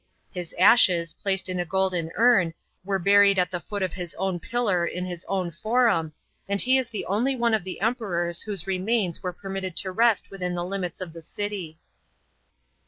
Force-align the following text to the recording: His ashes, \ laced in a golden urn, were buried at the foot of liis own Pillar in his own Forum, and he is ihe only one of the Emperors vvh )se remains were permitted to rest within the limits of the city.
His 0.31 0.55
ashes, 0.57 1.13
\ 1.19 1.25
laced 1.25 1.47
in 1.47 1.59
a 1.59 1.63
golden 1.63 2.09
urn, 2.15 2.55
were 2.83 2.97
buried 2.97 3.37
at 3.37 3.51
the 3.51 3.59
foot 3.59 3.83
of 3.83 3.91
liis 3.91 4.15
own 4.17 4.39
Pillar 4.39 4.83
in 4.83 5.05
his 5.05 5.23
own 5.25 5.51
Forum, 5.51 6.11
and 6.49 6.59
he 6.59 6.79
is 6.79 6.89
ihe 6.91 7.03
only 7.07 7.35
one 7.35 7.53
of 7.53 7.63
the 7.63 7.79
Emperors 7.81 8.43
vvh 8.43 8.57
)se 8.57 8.63
remains 8.65 9.21
were 9.21 9.31
permitted 9.31 9.75
to 9.77 9.91
rest 9.91 10.31
within 10.31 10.55
the 10.55 10.65
limits 10.65 11.01
of 11.01 11.13
the 11.13 11.21
city. 11.21 11.77